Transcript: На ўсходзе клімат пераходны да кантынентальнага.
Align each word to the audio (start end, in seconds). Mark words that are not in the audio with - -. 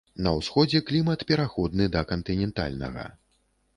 На 0.27 0.31
ўсходзе 0.37 0.81
клімат 0.87 1.25
пераходны 1.31 1.89
да 1.97 2.01
кантынентальнага. 2.13 3.05